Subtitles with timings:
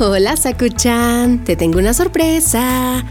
[0.00, 1.44] Hola, Sakuchan.
[1.44, 3.04] Te tengo una sorpresa.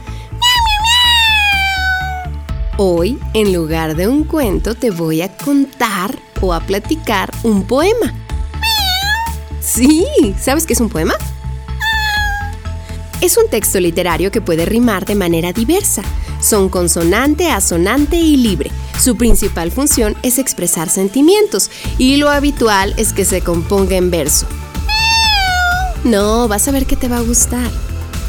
[2.78, 8.14] Hoy, en lugar de un cuento, te voy a contar o a platicar un poema.
[9.62, 10.06] Sí,
[10.38, 11.14] ¿sabes qué es un poema?
[13.22, 16.02] Es un texto literario que puede rimar de manera diversa.
[16.42, 18.72] Son consonante, asonante y libre.
[19.00, 24.48] Su principal función es expresar sentimientos y lo habitual es que se componga en verso.
[26.04, 27.70] No, vas a ver que te va a gustar.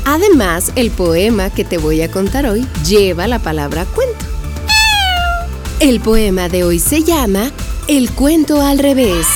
[0.04, 4.24] Además, el poema que te voy a contar hoy lleva la palabra cuento.
[5.80, 7.50] El poema de hoy se llama
[7.88, 9.26] El cuento al revés.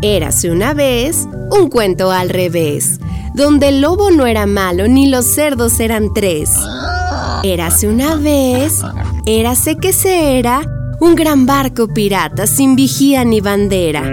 [0.00, 2.98] Érase una vez un cuento al revés,
[3.34, 6.50] donde el lobo no era malo ni los cerdos eran tres.
[7.44, 8.80] Érase una vez,
[9.26, 10.62] érase que se era
[11.02, 14.06] un gran barco pirata sin vigía ni bandera.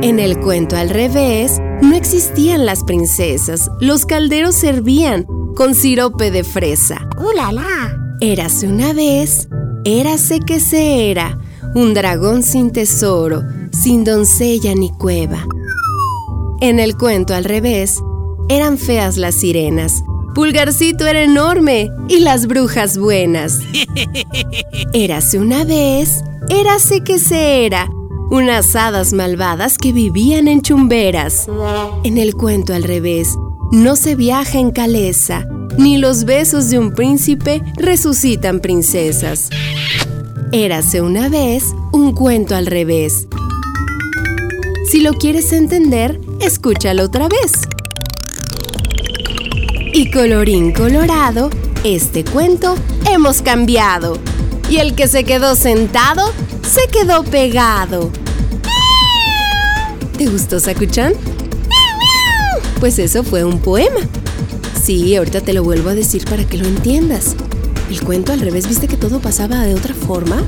[0.00, 5.26] En el cuento al revés, no existían las princesas, los calderos servían
[5.56, 7.08] con sirope de fresa.
[7.18, 8.16] ¡Uh, la, la!
[8.20, 9.48] Érase una vez,
[9.84, 11.36] érase que se era,
[11.74, 15.48] un dragón sin tesoro, sin doncella ni cueva.
[16.60, 18.00] En el cuento al revés,
[18.48, 23.60] eran feas las sirenas, Pulgarcito era enorme y las brujas buenas.
[24.92, 27.90] Érase una vez, érase que se era,
[28.30, 31.48] unas hadas malvadas que vivían en chumberas.
[32.04, 33.36] En el cuento al revés,
[33.72, 35.46] no se viaja en caleza,
[35.78, 39.50] ni los besos de un príncipe resucitan princesas.
[40.52, 43.26] Érase una vez un cuento al revés.
[44.90, 47.52] Si lo quieres entender, escúchalo otra vez.
[49.92, 51.50] Y colorín colorado,
[51.82, 52.76] este cuento
[53.10, 54.18] hemos cambiado.
[54.68, 58.10] Y el que se quedó sentado, se quedó pegado.
[60.16, 61.14] ¿Te gustó, Sakuchan?
[62.78, 64.00] Pues eso fue un poema.
[64.80, 67.34] Sí, ahorita te lo vuelvo a decir para que lo entiendas.
[67.90, 70.44] El cuento al revés, ¿viste que todo pasaba de otra forma?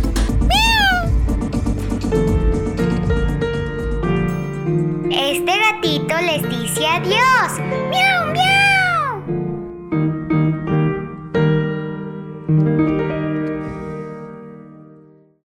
[5.10, 7.58] Este gatito les dice adiós.
[7.90, 8.61] ¡Miau, miau!